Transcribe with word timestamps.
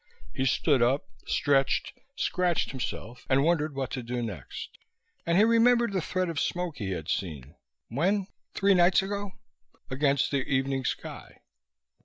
He 0.33 0.45
stood 0.47 0.81
up, 0.81 1.05
stretched, 1.27 1.93
scratched 2.15 2.71
himself 2.71 3.27
and 3.29 3.43
wondered 3.43 3.75
what 3.75 3.91
to 3.91 4.01
do 4.01 4.23
next, 4.23 4.79
and 5.27 5.37
he 5.37 5.43
remembered 5.43 5.93
the 5.93 6.01
thread 6.01 6.27
of 6.27 6.39
smoke 6.39 6.77
he 6.79 6.89
had 6.89 7.07
seen 7.07 7.53
when? 7.87 8.25
three 8.55 8.73
nights 8.73 9.03
ago? 9.03 9.33
against 9.91 10.31
the 10.31 10.43
evening 10.45 10.85
sky. 10.85 11.41